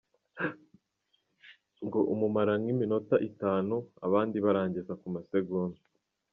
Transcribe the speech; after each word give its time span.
Ngo 1.85 1.99
mumara 2.19 2.53
nk’iminota 2.61 3.15
itanu! 3.29 3.75
Abandi 4.05 4.37
barangiriza 4.45 4.93
ku 5.01 5.07
masegonda. 5.15 5.79